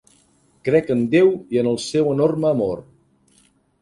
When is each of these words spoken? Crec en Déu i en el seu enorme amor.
Crec 0.69 0.87
en 0.95 1.03
Déu 1.11 1.29
i 1.57 1.61
en 1.63 1.69
el 1.73 1.77
seu 1.85 2.09
enorme 2.15 2.51
amor. 2.53 2.83